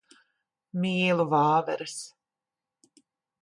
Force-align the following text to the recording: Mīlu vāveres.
Mīlu 0.85 1.27
vāveres. 1.33 1.99